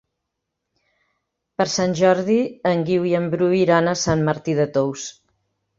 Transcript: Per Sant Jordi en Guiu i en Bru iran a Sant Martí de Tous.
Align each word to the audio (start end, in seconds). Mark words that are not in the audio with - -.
Per 1.61 1.67
Sant 1.75 1.95
Jordi 2.01 2.39
en 2.73 2.83
Guiu 2.89 3.07
i 3.11 3.15
en 3.21 3.31
Bru 3.37 3.55
iran 3.63 3.95
a 3.95 3.99
Sant 4.07 4.27
Martí 4.31 4.59
de 4.65 4.69
Tous. 4.79 5.11